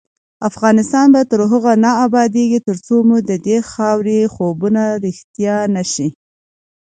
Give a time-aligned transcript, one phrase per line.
[0.49, 6.07] افغانستان تر هغو نه ابادیږي، ترڅو مو ددې خاورې خوبونه رښتیا نشي.